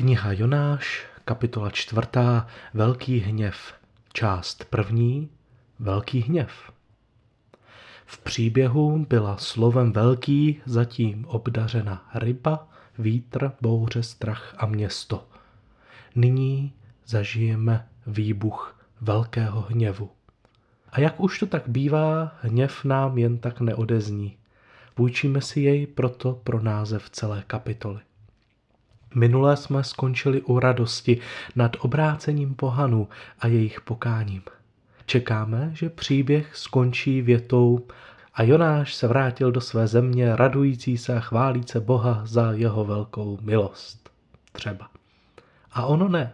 Kniha 0.00 0.32
Jonáš, 0.32 1.06
kapitola 1.24 1.70
čtvrtá, 1.70 2.46
Velký 2.74 3.18
hněv, 3.18 3.74
část 4.12 4.64
první, 4.64 5.30
Velký 5.78 6.20
hněv. 6.20 6.72
V 8.06 8.18
příběhu 8.18 9.06
byla 9.08 9.36
slovem 9.36 9.92
velký 9.92 10.60
zatím 10.66 11.24
obdařena 11.24 12.10
ryba, 12.14 12.68
vítr, 12.98 13.52
bouře, 13.60 14.02
strach 14.02 14.54
a 14.58 14.66
město. 14.66 15.28
Nyní 16.14 16.72
zažijeme 17.06 17.88
výbuch 18.06 18.80
velkého 19.00 19.60
hněvu. 19.60 20.10
A 20.92 21.00
jak 21.00 21.20
už 21.20 21.38
to 21.38 21.46
tak 21.46 21.68
bývá, 21.68 22.32
hněv 22.40 22.84
nám 22.84 23.18
jen 23.18 23.38
tak 23.38 23.60
neodezní. 23.60 24.36
Půjčíme 24.94 25.40
si 25.40 25.60
jej 25.60 25.86
proto 25.86 26.32
pro 26.32 26.60
název 26.60 27.10
celé 27.10 27.42
kapitoly. 27.46 28.00
Minule 29.14 29.56
jsme 29.56 29.84
skončili 29.84 30.42
u 30.42 30.58
radosti 30.58 31.20
nad 31.56 31.76
obrácením 31.80 32.54
pohanů 32.54 33.08
a 33.40 33.46
jejich 33.46 33.80
pokáním. 33.80 34.42
Čekáme, 35.06 35.70
že 35.74 35.90
příběh 35.90 36.56
skončí 36.56 37.22
větou 37.22 37.86
a 38.34 38.42
Jonáš 38.42 38.94
se 38.94 39.08
vrátil 39.08 39.52
do 39.52 39.60
své 39.60 39.86
země 39.86 40.36
radující 40.36 40.98
se 40.98 41.16
a 41.16 41.20
chválíce 41.20 41.80
Boha 41.80 42.22
za 42.24 42.52
jeho 42.52 42.84
velkou 42.84 43.38
milost. 43.42 44.10
Třeba. 44.52 44.88
A 45.72 45.86
ono 45.86 46.08
ne. 46.08 46.32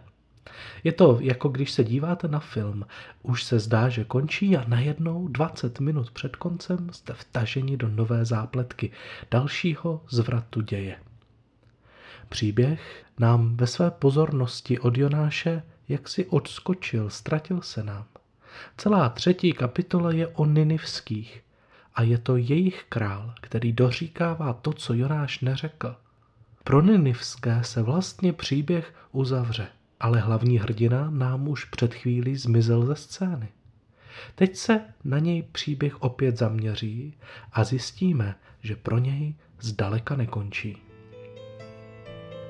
Je 0.83 0.91
to 0.91 1.17
jako 1.21 1.49
když 1.49 1.71
se 1.71 1.83
díváte 1.83 2.27
na 2.27 2.39
film, 2.39 2.85
už 3.23 3.43
se 3.43 3.59
zdá, 3.59 3.89
že 3.89 4.03
končí 4.03 4.57
a 4.57 4.63
najednou 4.67 5.27
20 5.27 5.79
minut 5.79 6.11
před 6.11 6.35
koncem 6.35 6.89
jste 6.91 7.13
vtaženi 7.13 7.77
do 7.77 7.89
nové 7.89 8.25
zápletky, 8.25 8.91
dalšího 9.31 10.01
zvratu 10.09 10.61
děje. 10.61 10.95
Příběh 12.29 13.05
nám 13.19 13.57
ve 13.57 13.67
své 13.67 13.91
pozornosti 13.91 14.79
od 14.79 14.97
Jonáše 14.97 15.63
jaksi 15.89 16.25
odskočil, 16.25 17.09
ztratil 17.09 17.61
se 17.61 17.83
nám. 17.83 18.05
Celá 18.77 19.09
třetí 19.09 19.53
kapitola 19.53 20.11
je 20.11 20.27
o 20.27 20.45
Ninivských 20.45 21.43
a 21.95 22.01
je 22.01 22.17
to 22.17 22.37
jejich 22.37 22.85
král, 22.89 23.33
který 23.41 23.73
doříkává 23.73 24.53
to, 24.53 24.73
co 24.73 24.93
Jonáš 24.93 25.39
neřekl. 25.39 25.95
Pro 26.63 26.81
Ninivské 26.81 27.63
se 27.63 27.81
vlastně 27.81 28.33
příběh 28.33 28.93
uzavře, 29.11 29.67
ale 29.99 30.19
hlavní 30.19 30.59
hrdina 30.59 31.09
nám 31.09 31.47
už 31.47 31.65
před 31.65 31.93
chvílí 31.93 32.35
zmizel 32.35 32.85
ze 32.85 32.95
scény. 32.95 33.47
Teď 34.35 34.55
se 34.55 34.81
na 35.03 35.19
něj 35.19 35.41
příběh 35.41 36.01
opět 36.01 36.37
zaměří 36.37 37.17
a 37.53 37.63
zjistíme, 37.63 38.35
že 38.61 38.75
pro 38.75 38.97
něj 38.97 39.35
zdaleka 39.59 40.15
nekončí. 40.15 40.86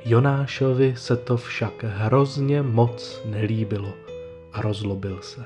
Jonášovi 0.06 0.96
se 0.98 1.18
to 1.18 1.38
však 1.38 1.84
hrozně 1.84 2.62
moc 2.62 3.22
nelíbilo 3.26 3.94
a 4.54 4.62
rozlobil 4.62 5.22
se. 5.22 5.46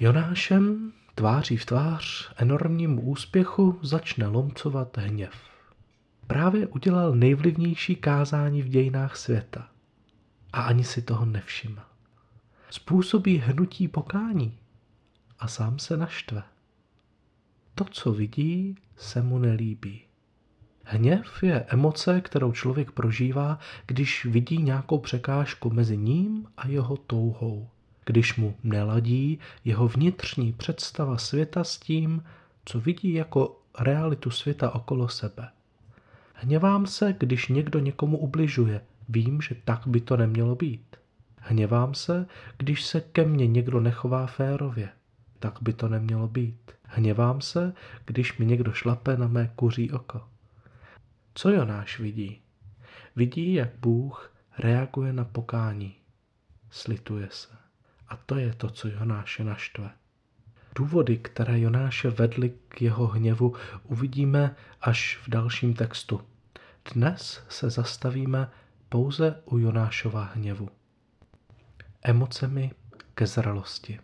Jonášem 0.00 0.92
tváří 1.14 1.56
v 1.56 1.66
tvář 1.66 2.32
enormnímu 2.36 3.02
úspěchu 3.02 3.78
začne 3.82 4.26
lomcovat 4.26 4.96
hněv. 4.96 5.34
Právě 6.26 6.66
udělal 6.66 7.14
nejvlivnější 7.14 7.96
kázání 7.96 8.62
v 8.62 8.68
dějinách 8.68 9.16
světa 9.16 9.68
a 10.52 10.62
ani 10.62 10.84
si 10.84 11.02
toho 11.02 11.24
nevšiml. 11.24 11.82
Způsobí 12.70 13.36
hnutí 13.36 13.88
pokání 13.88 14.58
a 15.38 15.48
sám 15.48 15.78
se 15.78 15.96
naštve. 15.96 16.42
To, 17.74 17.84
co 17.84 18.12
vidí, 18.12 18.76
se 18.96 19.22
mu 19.22 19.38
nelíbí. 19.38 20.09
Hněv 20.92 21.42
je 21.42 21.64
emoce, 21.68 22.20
kterou 22.20 22.52
člověk 22.52 22.90
prožívá, 22.90 23.58
když 23.86 24.24
vidí 24.24 24.58
nějakou 24.58 24.98
překážku 24.98 25.70
mezi 25.70 25.96
ním 25.96 26.46
a 26.56 26.68
jeho 26.68 26.96
touhou. 26.96 27.68
Když 28.06 28.36
mu 28.36 28.56
neladí 28.62 29.38
jeho 29.64 29.88
vnitřní 29.88 30.52
představa 30.52 31.18
světa 31.18 31.64
s 31.64 31.78
tím, 31.78 32.24
co 32.64 32.80
vidí 32.80 33.12
jako 33.12 33.60
realitu 33.78 34.30
světa 34.30 34.74
okolo 34.74 35.08
sebe. 35.08 35.48
Hněvám 36.34 36.86
se, 36.86 37.14
když 37.18 37.48
někdo 37.48 37.78
někomu 37.78 38.18
ubližuje. 38.18 38.80
Vím, 39.08 39.40
že 39.40 39.54
tak 39.64 39.86
by 39.86 40.00
to 40.00 40.16
nemělo 40.16 40.54
být. 40.54 40.96
Hněvám 41.36 41.94
se, 41.94 42.26
když 42.58 42.84
se 42.84 43.00
ke 43.00 43.24
mně 43.24 43.46
někdo 43.46 43.80
nechová 43.80 44.26
férově. 44.26 44.88
Tak 45.38 45.58
by 45.60 45.72
to 45.72 45.88
nemělo 45.88 46.28
být. 46.28 46.72
Hněvám 46.84 47.40
se, 47.40 47.72
když 48.06 48.38
mi 48.38 48.46
někdo 48.46 48.72
šlape 48.72 49.16
na 49.16 49.28
mé 49.28 49.52
kuří 49.56 49.90
oko. 49.90 50.20
Co 51.34 51.50
Jonáš 51.50 51.98
vidí? 51.98 52.40
Vidí, 53.16 53.54
jak 53.54 53.70
Bůh 53.78 54.34
reaguje 54.58 55.12
na 55.12 55.24
pokání. 55.24 55.94
Slituje 56.70 57.28
se. 57.30 57.48
A 58.08 58.16
to 58.16 58.36
je 58.36 58.54
to, 58.54 58.70
co 58.70 58.88
Jonáše 58.88 59.44
naštve. 59.44 59.90
Důvody, 60.74 61.18
které 61.18 61.60
Jonáše 61.60 62.10
vedly 62.10 62.52
k 62.68 62.82
jeho 62.82 63.06
hněvu, 63.06 63.54
uvidíme 63.84 64.56
až 64.80 65.18
v 65.22 65.30
dalším 65.30 65.74
textu. 65.74 66.20
Dnes 66.94 67.44
se 67.48 67.70
zastavíme 67.70 68.50
pouze 68.88 69.42
u 69.44 69.58
Jonášova 69.58 70.24
hněvu. 70.24 70.68
Emocemi 72.02 72.70
ke 73.14 73.26
zralosti. 73.26 74.00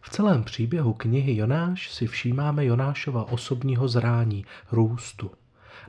V 0.00 0.10
celém 0.10 0.44
příběhu 0.44 0.94
knihy 0.94 1.36
Jonáš 1.36 1.90
si 1.90 2.06
všímáme 2.06 2.64
Jonášova 2.64 3.24
osobního 3.24 3.88
zrání, 3.88 4.46
růstu. 4.72 5.30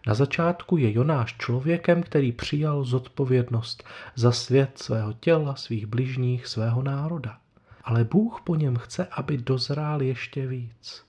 Na 0.07 0.13
začátku 0.13 0.77
je 0.77 0.93
Jonáš 0.93 1.37
člověkem, 1.37 2.03
který 2.03 2.31
přijal 2.31 2.83
zodpovědnost 2.83 3.83
za 4.15 4.31
svět 4.31 4.77
svého 4.77 5.13
těla, 5.13 5.55
svých 5.55 5.85
bližních, 5.85 6.47
svého 6.47 6.83
národa. 6.83 7.37
Ale 7.83 8.03
Bůh 8.03 8.41
po 8.43 8.55
něm 8.55 8.75
chce, 8.75 9.05
aby 9.05 9.37
dozrál 9.37 10.01
ještě 10.01 10.47
víc. 10.47 11.05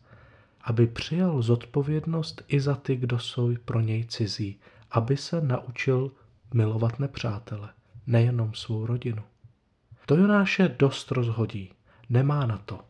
Aby 0.60 0.86
přijal 0.86 1.42
zodpovědnost 1.42 2.42
i 2.48 2.60
za 2.60 2.74
ty, 2.74 2.96
kdo 2.96 3.18
jsou 3.18 3.54
pro 3.64 3.80
něj 3.80 4.04
cizí. 4.04 4.60
Aby 4.90 5.16
se 5.16 5.40
naučil 5.40 6.10
milovat 6.54 6.98
nepřátele, 6.98 7.68
nejenom 8.06 8.54
svou 8.54 8.86
rodinu. 8.86 9.22
To 10.06 10.16
Jonáše 10.16 10.76
dost 10.78 11.10
rozhodí. 11.10 11.72
Nemá 12.10 12.46
na 12.46 12.58
to. 12.58 12.80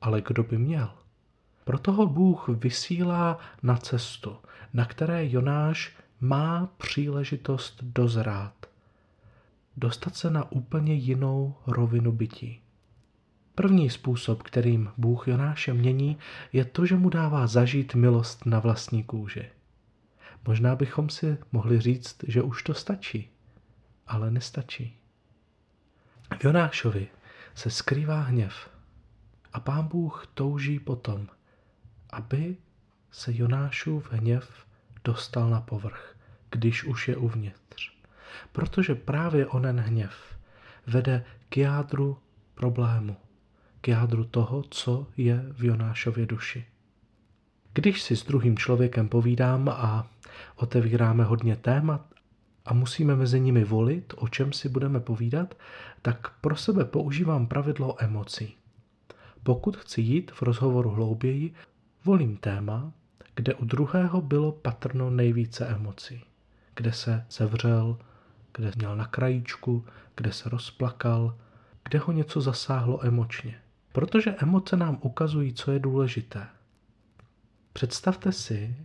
Ale 0.00 0.20
kdo 0.20 0.42
by 0.42 0.58
měl? 0.58 0.90
Proto 1.64 1.92
ho 1.92 2.06
Bůh 2.06 2.48
vysílá 2.48 3.38
na 3.62 3.76
cestu, 3.76 4.36
na 4.72 4.84
které 4.84 5.30
Jonáš 5.30 5.96
má 6.20 6.66
příležitost 6.76 7.78
dozrát. 7.82 8.66
Dostat 9.76 10.16
se 10.16 10.30
na 10.30 10.52
úplně 10.52 10.94
jinou 10.94 11.54
rovinu 11.66 12.12
bytí. 12.12 12.60
První 13.54 13.90
způsob, 13.90 14.42
kterým 14.42 14.90
Bůh 14.96 15.28
Jonáše 15.28 15.74
mění, 15.74 16.18
je 16.52 16.64
to, 16.64 16.86
že 16.86 16.96
mu 16.96 17.08
dává 17.08 17.46
zažít 17.46 17.94
milost 17.94 18.46
na 18.46 18.58
vlastní 18.58 19.04
kůži. 19.04 19.48
Možná 20.46 20.76
bychom 20.76 21.08
si 21.08 21.38
mohli 21.52 21.80
říct, 21.80 22.16
že 22.28 22.42
už 22.42 22.62
to 22.62 22.74
stačí, 22.74 23.30
ale 24.06 24.30
nestačí. 24.30 24.96
V 26.38 26.44
Jonášovi 26.44 27.08
se 27.54 27.70
skrývá 27.70 28.20
hněv 28.20 28.70
a 29.52 29.60
pán 29.60 29.88
Bůh 29.88 30.26
touží 30.34 30.78
potom, 30.78 31.26
aby 32.10 32.56
se 33.10 33.32
Jonášův 33.34 34.12
hněv 34.12 34.66
dostal 35.04 35.50
na 35.50 35.60
povrch, 35.60 36.16
když 36.50 36.84
už 36.84 37.08
je 37.08 37.16
uvnitř. 37.16 37.90
Protože 38.52 38.94
právě 38.94 39.46
onen 39.46 39.80
hněv 39.80 40.38
vede 40.86 41.24
k 41.48 41.56
jádru 41.56 42.18
problému, 42.54 43.16
k 43.80 43.88
jádru 43.88 44.24
toho, 44.24 44.62
co 44.70 45.06
je 45.16 45.44
v 45.52 45.64
Jonášově 45.64 46.26
duši. 46.26 46.66
Když 47.72 48.02
si 48.02 48.16
s 48.16 48.24
druhým 48.24 48.58
člověkem 48.58 49.08
povídám 49.08 49.68
a 49.68 50.10
otevíráme 50.56 51.24
hodně 51.24 51.56
témat 51.56 52.14
a 52.66 52.74
musíme 52.74 53.16
mezi 53.16 53.40
nimi 53.40 53.64
volit, 53.64 54.14
o 54.16 54.28
čem 54.28 54.52
si 54.52 54.68
budeme 54.68 55.00
povídat, 55.00 55.54
tak 56.02 56.40
pro 56.40 56.56
sebe 56.56 56.84
používám 56.84 57.46
pravidlo 57.46 58.02
emocí. 58.02 58.56
Pokud 59.42 59.76
chci 59.76 60.00
jít 60.00 60.30
v 60.30 60.42
rozhovoru 60.42 60.90
hlouběji, 60.90 61.54
volím 62.04 62.36
téma, 62.36 62.92
kde 63.34 63.54
u 63.54 63.64
druhého 63.64 64.20
bylo 64.20 64.52
patrno 64.52 65.10
nejvíce 65.10 65.66
emocí, 65.66 66.24
kde 66.74 66.92
se 66.92 67.26
sevřel, 67.28 67.98
kde 68.54 68.72
měl 68.76 68.96
na 68.96 69.06
krajíčku, 69.06 69.84
kde 70.16 70.32
se 70.32 70.48
rozplakal, 70.48 71.38
kde 71.84 71.98
ho 71.98 72.12
něco 72.12 72.40
zasáhlo 72.40 73.06
emočně. 73.06 73.60
Protože 73.92 74.34
emoce 74.38 74.76
nám 74.76 74.98
ukazují, 75.00 75.54
co 75.54 75.72
je 75.72 75.78
důležité. 75.78 76.46
Představte 77.72 78.32
si 78.32 78.76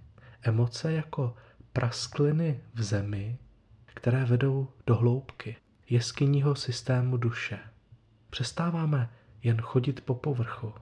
emoce 0.42 0.94
jako 0.94 1.36
praskliny 1.74 2.60
v 2.74 2.84
zemi, 2.84 3.38
které 3.86 4.26
vedou 4.26 4.68
do 4.88 4.96
hloubky 4.96 5.56
jeskyního 5.90 6.56
systému 6.56 7.18
duše. 7.18 7.60
Přestáváme 8.30 9.10
jen 9.44 9.62
chodit 9.62 10.02
po 10.06 10.16
povrchu. 10.16 10.74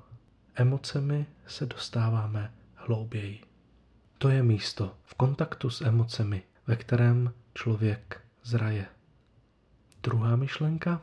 Emocemi 0.55 1.25
se 1.47 1.65
dostáváme 1.65 2.53
hlouběji. 2.75 3.52
To 4.23 4.29
je 4.29 4.43
místo 4.43 4.95
v 5.03 5.13
kontaktu 5.13 5.69
s 5.69 5.81
emocemi, 5.81 6.43
ve 6.67 6.75
kterém 6.75 7.33
člověk 7.53 8.21
zraje. 8.43 8.85
Druhá 10.03 10.35
myšlenka. 10.35 11.01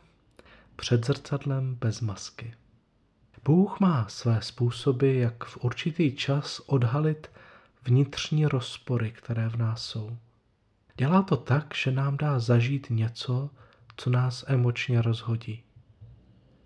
Před 0.76 1.06
zrcadlem 1.06 1.74
bez 1.74 2.00
masky. 2.00 2.54
Bůh 3.44 3.80
má 3.80 4.08
své 4.08 4.42
způsoby, 4.42 5.20
jak 5.20 5.44
v 5.44 5.64
určitý 5.64 6.16
čas 6.16 6.60
odhalit 6.60 7.30
vnitřní 7.84 8.46
rozpory, 8.46 9.10
které 9.10 9.48
v 9.48 9.56
nás 9.56 9.82
jsou. 9.82 10.16
Dělá 10.96 11.22
to 11.22 11.36
tak, 11.36 11.74
že 11.74 11.90
nám 11.90 12.16
dá 12.16 12.38
zažít 12.38 12.86
něco, 12.90 13.50
co 13.96 14.10
nás 14.10 14.44
emočně 14.46 15.02
rozhodí. 15.02 15.62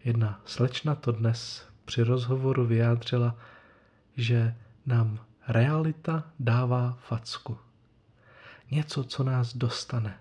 Jedna 0.05 0.41
slečna 0.45 0.95
to 0.95 1.13
dnes 1.13 1.69
při 1.85 2.03
rozhovoru 2.03 2.67
vyjádřila, 2.67 3.37
že 4.17 4.55
nám 4.87 5.19
realita 5.49 6.25
dává 6.41 6.99
facku. 7.09 7.59
Něco, 8.71 9.05
co 9.05 9.25
nás 9.25 9.57
dostane. 9.57 10.19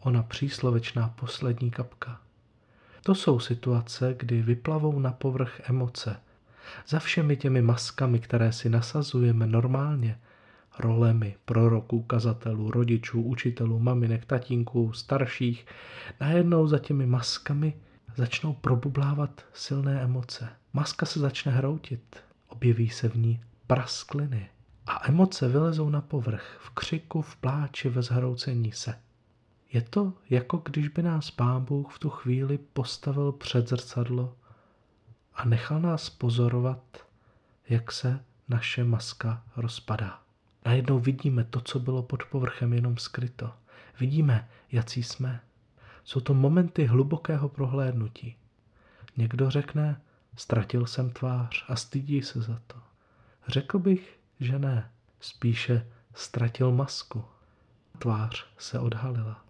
Ona 0.00 0.22
příslovečná 0.22 1.08
poslední 1.08 1.70
kapka. 1.70 2.20
To 3.02 3.14
jsou 3.14 3.38
situace, 3.38 4.14
kdy 4.18 4.42
vyplavou 4.42 4.98
na 4.98 5.12
povrch 5.12 5.60
emoce. 5.70 6.16
Za 6.88 6.98
všemi 6.98 7.36
těmi 7.36 7.62
maskami, 7.62 8.18
které 8.18 8.52
si 8.52 8.68
nasazujeme 8.68 9.46
normálně, 9.46 10.18
rolemi 10.78 11.36
proroků, 11.44 12.02
kazatelů, 12.02 12.70
rodičů, 12.70 13.22
učitelů, 13.22 13.78
maminek, 13.78 14.24
tatínků, 14.24 14.92
starších, 14.92 15.66
najednou 16.20 16.66
za 16.66 16.78
těmi 16.78 17.06
maskami 17.06 17.74
začnou 18.16 18.52
probublávat 18.52 19.44
silné 19.52 20.00
emoce. 20.00 20.48
Maska 20.72 21.06
se 21.06 21.20
začne 21.20 21.52
hroutit, 21.52 22.16
objeví 22.48 22.90
se 22.90 23.08
v 23.08 23.16
ní 23.16 23.40
praskliny 23.70 24.50
a 24.86 25.08
emoce 25.08 25.48
vylezou 25.48 25.90
na 25.90 26.00
povrch 26.00 26.58
v 26.60 26.70
křiku, 26.70 27.22
v 27.22 27.36
pláči, 27.36 27.88
ve 27.88 28.02
zhroucení 28.02 28.72
se. 28.72 28.98
Je 29.72 29.82
to 29.82 30.12
jako 30.30 30.56
když 30.56 30.88
by 30.88 31.02
nás 31.02 31.30
pán 31.30 31.64
Bůh 31.64 31.94
v 31.94 31.98
tu 31.98 32.10
chvíli 32.10 32.58
postavil 32.58 33.32
před 33.32 33.68
zrcadlo 33.68 34.36
a 35.34 35.44
nechal 35.44 35.80
nás 35.80 36.10
pozorovat, 36.10 37.06
jak 37.68 37.92
se 37.92 38.24
naše 38.48 38.84
maska 38.84 39.42
rozpadá. 39.56 40.22
Najednou 40.64 40.98
vidíme 40.98 41.44
to, 41.44 41.60
co 41.60 41.78
bylo 41.78 42.02
pod 42.02 42.24
povrchem 42.24 42.72
jenom 42.72 42.96
skryto. 42.96 43.52
Vidíme, 44.00 44.48
jaký 44.72 45.02
jsme. 45.02 45.40
Jsou 46.04 46.20
to 46.20 46.34
momenty 46.34 46.84
hlubokého 46.84 47.48
prohlédnutí. 47.48 48.36
Někdo 49.16 49.50
řekne, 49.50 50.00
ztratil 50.36 50.86
jsem 50.86 51.10
tvář 51.10 51.64
a 51.68 51.76
stydí 51.76 52.22
se 52.22 52.40
za 52.40 52.60
to. 52.66 52.89
Řekl 53.48 53.78
bych, 53.78 54.18
že 54.40 54.58
ne. 54.58 54.90
Spíše 55.20 55.86
ztratil 56.14 56.72
masku. 56.72 57.24
Tvář 57.98 58.46
se 58.58 58.78
odhalila. 58.78 59.44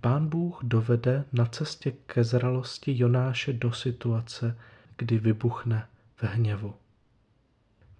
Pán 0.00 0.28
Bůh 0.28 0.58
dovede 0.62 1.24
na 1.32 1.46
cestě 1.46 1.90
ke 1.90 2.24
zralosti 2.24 2.98
Jonáše 2.98 3.52
do 3.52 3.72
situace, 3.72 4.58
kdy 4.96 5.18
vybuchne 5.18 5.88
ve 6.22 6.28
hněvu. 6.28 6.74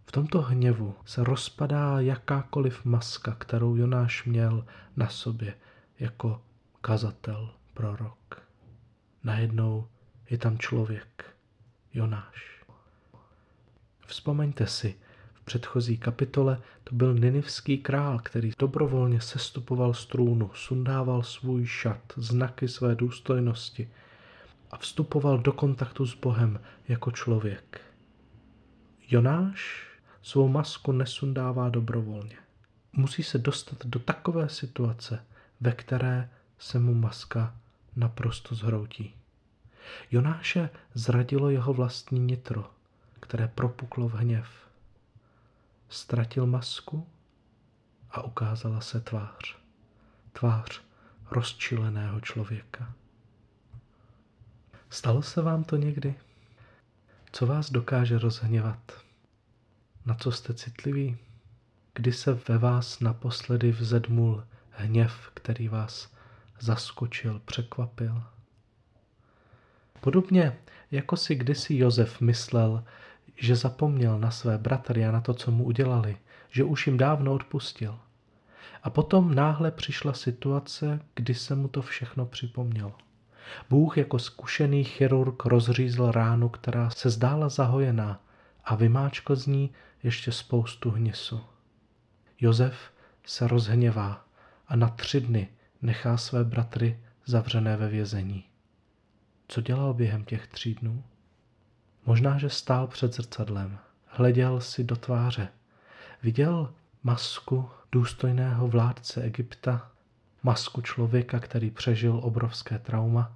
V 0.06 0.12
tomto 0.12 0.42
hněvu 0.42 0.94
se 1.04 1.24
rozpadá 1.24 2.00
jakákoliv 2.00 2.84
maska, 2.84 3.34
kterou 3.34 3.76
Jonáš 3.76 4.24
měl 4.24 4.66
na 4.96 5.08
sobě 5.08 5.54
jako 5.98 6.42
kazatel, 6.80 7.54
prorok. 7.74 8.42
Najednou 9.24 9.88
je 10.30 10.38
tam 10.38 10.58
člověk, 10.58 11.36
Jonáš. 11.94 12.64
Vzpomeňte 14.06 14.66
si, 14.66 14.94
v 15.00 15.01
předchozí 15.52 15.98
kapitole 15.98 16.60
to 16.84 16.94
byl 16.94 17.14
ninivský 17.14 17.78
král, 17.78 18.18
který 18.18 18.52
dobrovolně 18.58 19.20
sestupoval 19.20 19.94
z 19.94 20.06
trůnu, 20.06 20.50
sundával 20.54 21.22
svůj 21.22 21.66
šat, 21.66 22.12
znaky 22.16 22.68
své 22.68 22.94
důstojnosti 22.94 23.88
a 24.70 24.76
vstupoval 24.76 25.38
do 25.38 25.52
kontaktu 25.52 26.06
s 26.06 26.14
Bohem 26.14 26.60
jako 26.88 27.10
člověk. 27.10 27.80
Jonáš 29.08 29.86
svou 30.22 30.48
masku 30.48 30.92
nesundává 30.92 31.68
dobrovolně. 31.68 32.36
Musí 32.92 33.22
se 33.22 33.38
dostat 33.38 33.86
do 33.86 33.98
takové 33.98 34.48
situace, 34.48 35.24
ve 35.60 35.72
které 35.72 36.30
se 36.58 36.78
mu 36.78 36.94
maska 36.94 37.54
naprosto 37.96 38.54
zhroutí. 38.54 39.14
Jonáše 40.10 40.70
zradilo 40.94 41.50
jeho 41.50 41.72
vlastní 41.72 42.18
nitro, 42.18 42.70
které 43.20 43.48
propuklo 43.48 44.08
v 44.08 44.14
hněv. 44.14 44.62
Ztratil 45.92 46.46
masku 46.46 47.06
a 48.10 48.22
ukázala 48.22 48.80
se 48.80 49.00
tvář. 49.00 49.56
Tvář 50.32 50.80
rozčileného 51.30 52.20
člověka. 52.20 52.92
Stalo 54.90 55.22
se 55.22 55.42
vám 55.42 55.64
to 55.64 55.76
někdy? 55.76 56.14
Co 57.32 57.46
vás 57.46 57.70
dokáže 57.70 58.18
rozhněvat? 58.18 58.92
Na 60.06 60.14
co 60.14 60.32
jste 60.32 60.54
citliví? 60.54 61.16
Kdy 61.94 62.12
se 62.12 62.32
ve 62.48 62.58
vás 62.58 63.00
naposledy 63.00 63.72
vzedmul 63.72 64.44
hněv, 64.70 65.30
který 65.34 65.68
vás 65.68 66.12
zaskočil, 66.60 67.40
překvapil? 67.44 68.22
Podobně 70.00 70.58
jako 70.90 71.16
si 71.16 71.34
kdysi 71.34 71.76
Josef 71.76 72.20
myslel, 72.20 72.84
že 73.36 73.56
zapomněl 73.56 74.18
na 74.18 74.30
své 74.30 74.58
bratry 74.58 75.06
a 75.06 75.12
na 75.12 75.20
to, 75.20 75.34
co 75.34 75.50
mu 75.50 75.64
udělali, 75.64 76.16
že 76.50 76.64
už 76.64 76.86
jim 76.86 76.96
dávno 76.96 77.32
odpustil. 77.32 77.98
A 78.82 78.90
potom 78.90 79.34
náhle 79.34 79.70
přišla 79.70 80.12
situace, 80.12 81.00
kdy 81.14 81.34
se 81.34 81.54
mu 81.54 81.68
to 81.68 81.82
všechno 81.82 82.26
připomnělo. 82.26 82.92
Bůh 83.70 83.98
jako 83.98 84.18
zkušený 84.18 84.84
chirurg 84.84 85.44
rozřízl 85.44 86.10
ránu, 86.10 86.48
která 86.48 86.90
se 86.90 87.10
zdála 87.10 87.48
zahojená 87.48 88.24
a 88.64 88.74
vymáčkl 88.74 89.36
z 89.36 89.46
ní 89.46 89.70
ještě 90.02 90.32
spoustu 90.32 90.90
hnisu. 90.90 91.40
Josef 92.40 92.74
se 93.26 93.48
rozhněvá 93.48 94.24
a 94.68 94.76
na 94.76 94.88
tři 94.88 95.20
dny 95.20 95.48
nechá 95.82 96.16
své 96.16 96.44
bratry 96.44 97.00
zavřené 97.26 97.76
ve 97.76 97.88
vězení. 97.88 98.44
Co 99.48 99.60
dělal 99.60 99.94
během 99.94 100.24
těch 100.24 100.46
tří 100.46 100.74
dnů? 100.74 101.04
Možná, 102.06 102.38
že 102.38 102.50
stál 102.50 102.86
před 102.86 103.14
zrcadlem, 103.14 103.78
hleděl 104.06 104.60
si 104.60 104.84
do 104.84 104.96
tváře, 104.96 105.48
viděl 106.22 106.74
masku 107.02 107.70
důstojného 107.92 108.68
vládce 108.68 109.22
Egypta, 109.22 109.90
masku 110.42 110.80
člověka, 110.80 111.40
který 111.40 111.70
přežil 111.70 112.20
obrovské 112.22 112.78
trauma, 112.78 113.32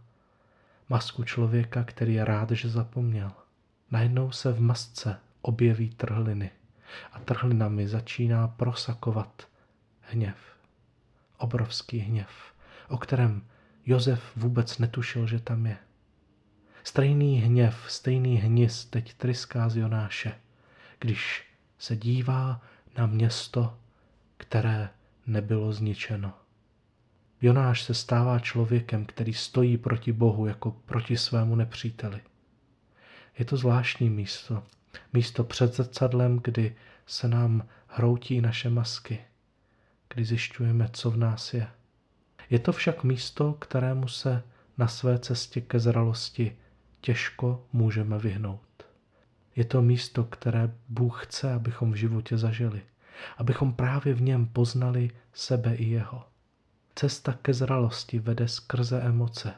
masku 0.89 1.25
člověka, 1.25 1.85
který 1.85 2.15
je 2.15 2.25
rád, 2.25 2.51
že 2.51 2.69
zapomněl. 2.69 3.33
Najednou 3.91 4.31
se 4.31 4.53
v 4.53 4.61
masce 4.61 5.21
objeví 5.43 5.91
trhliny 5.91 6.51
a 7.13 7.19
trhlinami 7.19 7.89
začíná 7.89 8.49
prosakovat 8.49 9.49
hněv. 10.01 10.37
Obrovský 11.39 11.99
hněv, 11.99 12.29
o 12.89 12.99
kterém 12.99 13.43
Josef 13.87 14.37
vůbec 14.37 14.79
netušil, 14.79 15.27
že 15.27 15.41
tam 15.41 15.67
je. 15.67 15.77
Stejný 16.87 17.39
hněv, 17.39 17.85
stejný 17.89 18.37
hnis 18.37 18.85
teď 18.85 19.15
tryská 19.15 19.69
z 19.69 19.77
Jonáše, 19.77 20.35
když 21.01 21.45
se 21.79 21.97
dívá 21.97 22.61
na 22.99 23.07
město, 23.07 23.79
které 24.37 24.89
nebylo 25.27 25.73
zničeno. 25.73 26.35
Jonáš 27.43 27.83
se 27.83 27.95
stává 27.95 28.39
člověkem, 28.39 29.05
který 29.05 29.35
stojí 29.35 29.79
proti 29.79 30.13
Bohu 30.13 30.47
jako 30.47 30.71
proti 30.71 31.17
svému 31.17 31.57
nepříteli. 31.57 32.21
Je 33.39 33.45
to 33.45 33.57
zvláštní 33.57 34.11
místo. 34.11 34.63
Místo 35.13 35.45
před 35.45 35.75
zrcadlem, 35.75 36.41
kdy 36.45 36.77
se 37.07 37.29
nám 37.29 37.69
hroutí 37.87 38.41
naše 38.41 38.71
masky, 38.71 39.19
kdy 40.15 40.25
zjišťujeme, 40.25 40.89
co 40.93 41.11
v 41.11 41.17
nás 41.17 41.55
je. 41.55 41.69
Je 42.51 42.59
to 42.59 42.73
však 42.73 43.05
místo, 43.05 43.53
kterému 43.53 44.09
se 44.09 44.43
na 44.79 44.89
své 44.89 45.19
cestě 45.19 45.61
ke 45.61 45.81
zralosti 45.81 46.57
těžko 47.01 47.65
můžeme 47.73 48.19
vyhnout. 48.19 48.61
Je 49.57 49.65
to 49.65 49.83
místo, 49.83 50.25
které 50.25 50.73
Bůh 50.89 51.27
chce, 51.27 51.53
abychom 51.53 51.93
v 51.93 51.97
životě 51.97 52.39
zažili, 52.39 52.83
abychom 53.37 53.73
právě 53.73 54.15
v 54.15 54.21
něm 54.21 54.47
poznali 54.47 55.11
sebe 55.33 55.75
i 55.75 55.85
jeho. 55.85 56.25
Cesta 56.95 57.33
ke 57.43 57.55
zralosti 57.55 58.19
vede 58.19 58.49
skrze 58.49 59.01
emoce, 59.01 59.55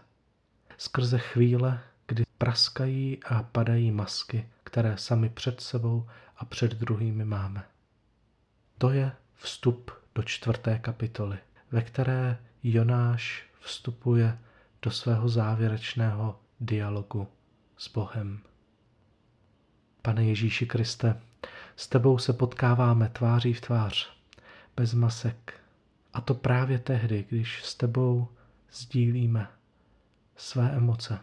skrze 0.79 1.19
chvíle, 1.19 1.81
kdy 2.07 2.25
praskají 2.39 3.25
a 3.25 3.43
padají 3.43 3.91
masky, 3.91 4.49
které 4.65 4.97
sami 4.97 5.29
před 5.29 5.61
sebou 5.61 6.07
a 6.37 6.45
před 6.45 6.75
druhými 6.75 7.25
máme. 7.25 7.65
To 8.79 8.91
je 8.91 9.13
vstup 9.35 9.91
do 10.15 10.23
čtvrté 10.23 10.79
kapitoly, 10.79 11.39
ve 11.71 11.83
které 11.83 12.39
Jonáš 12.63 13.45
vstupuje 13.61 14.39
do 14.83 14.91
svého 14.91 15.29
závěrečného 15.29 16.41
dialogu 16.61 17.29
s 17.77 17.89
Bohem. 17.89 18.41
Pane 20.03 20.25
Ježíši 20.25 20.67
Kriste, 20.67 21.21
s 21.77 21.87
tebou 21.87 22.19
se 22.19 22.33
potkáváme 22.33 23.09
tváří 23.09 23.53
v 23.53 23.61
tvář, 23.61 24.11
bez 24.77 24.95
masek, 24.95 25.61
A 26.13 26.21
to 26.21 26.35
právě 26.35 26.79
tehdy, 26.79 27.25
když 27.29 27.63
s 27.63 27.75
tebou 27.75 28.29
sdílíme 28.73 29.49
své 30.37 30.71
emoce. 30.71 31.19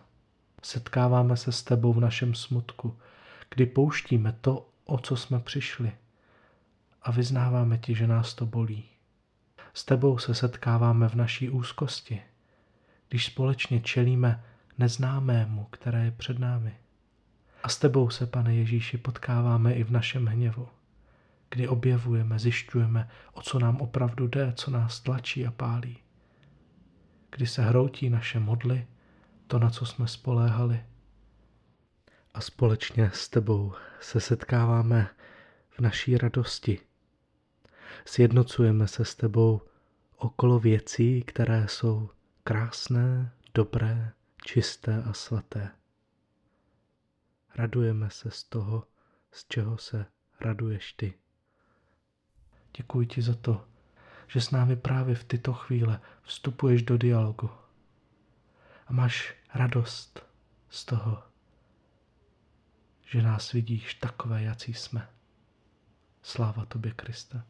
Setkáváme 0.64 1.38
se 1.38 1.52
s 1.52 1.64
tebou 1.64 1.94
v 1.94 2.00
našem 2.00 2.36
smutku, 2.36 2.98
kdy 3.50 3.66
pouštíme 3.66 4.38
to, 4.42 4.70
o 4.86 4.98
co 4.98 5.16
jsme 5.16 5.40
přišli 5.40 5.92
a 7.02 7.12
vyznáváme 7.12 7.78
ti, 7.78 7.96
že 7.96 8.08
nás 8.08 8.34
to 8.34 8.46
bolí. 8.46 8.86
S 9.74 9.86
tebou 9.86 10.18
se 10.18 10.36
setkáváme 10.36 11.10
v 11.10 11.16
naší 11.16 11.50
úzkosti, 11.50 12.22
když 13.10 13.26
společně 13.26 13.82
čelíme 13.82 14.44
neznámému, 14.78 15.68
které 15.72 16.06
je 16.06 16.12
před 16.12 16.40
námi. 16.40 16.76
A 17.64 17.70
s 17.70 17.78
tebou 17.78 18.10
se, 18.10 18.26
pane 18.26 18.56
Ježíši, 18.56 18.98
potkáváme 18.98 19.74
i 19.74 19.84
v 19.84 19.92
našem 19.92 20.26
hněvu, 20.26 20.68
kdy 21.50 21.68
objevujeme, 21.68 22.40
zjišťujeme, 22.40 23.10
o 23.34 23.42
co 23.42 23.60
nám 23.60 23.78
opravdu 23.78 24.28
jde, 24.28 24.54
co 24.56 24.72
nás 24.72 25.00
tlačí 25.00 25.48
a 25.48 25.52
pálí. 25.52 25.98
Kdy 27.32 27.48
se 27.48 27.62
hroutí 27.62 28.10
naše 28.10 28.40
modly, 28.40 28.88
to, 29.48 29.60
na 29.60 29.70
co 29.70 29.86
jsme 29.86 30.08
spoléhali. 30.08 30.84
A 32.34 32.42
společně 32.42 33.12
s 33.14 33.30
tebou 33.30 33.74
se 34.00 34.20
setkáváme 34.20 35.10
v 35.70 35.80
naší 35.80 36.18
radosti. 36.18 36.80
Sjednocujeme 38.06 38.88
se 38.88 39.06
s 39.06 39.16
tebou 39.16 39.62
okolo 40.18 40.60
věcí, 40.60 41.22
které 41.22 41.68
jsou 41.68 42.10
krásné, 42.44 43.32
dobré, 43.54 44.12
čisté 44.46 45.04
a 45.04 45.14
svaté. 45.14 45.72
Radujeme 47.56 48.10
se 48.10 48.32
z 48.32 48.44
toho, 48.44 48.88
z 49.32 49.46
čeho 49.48 49.78
se 49.78 50.06
raduješ 50.40 50.94
ty. 50.94 51.14
Děkuji 52.78 53.08
ti 53.08 53.22
za 53.22 53.36
to, 53.36 53.68
že 54.28 54.42
s 54.42 54.52
námi 54.52 54.76
právě 54.76 55.16
v 55.16 55.24
tyto 55.24 55.54
chvíle 55.54 56.02
vstupuješ 56.22 56.84
do 56.84 56.98
dialogu 56.98 57.50
a 58.88 58.94
máš 58.94 59.36
radost 59.54 60.26
z 60.70 60.86
toho, 60.86 61.24
že 63.06 63.22
nás 63.22 63.52
vidíš 63.52 63.94
takové, 63.94 64.44
jací 64.44 64.74
jsme. 64.74 65.10
Sláva 66.22 66.66
tobě, 66.66 66.92
Kriste. 66.92 67.44